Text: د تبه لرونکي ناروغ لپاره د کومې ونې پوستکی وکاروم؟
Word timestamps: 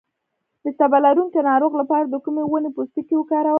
د 0.63 0.65
تبه 0.79 0.97
لرونکي 1.05 1.39
ناروغ 1.49 1.71
لپاره 1.81 2.05
د 2.07 2.15
کومې 2.25 2.43
ونې 2.45 2.69
پوستکی 2.75 3.15
وکاروم؟ 3.17 3.49